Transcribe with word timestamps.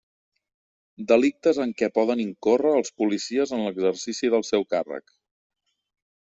Delictes 1.11 1.59
en 1.65 1.73
què 1.81 1.89
poden 1.99 2.23
incórrer 2.25 2.73
els 2.79 2.91
policies 3.03 3.55
en 3.59 3.63
l'exercici 3.69 4.35
del 4.37 4.49
seu 4.51 4.69
càrrec. 4.77 5.17